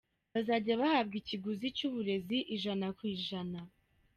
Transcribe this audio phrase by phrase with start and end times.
[0.33, 3.59] Bazajya bahabwa ikiguzi cyuburezi ijana ku ijana.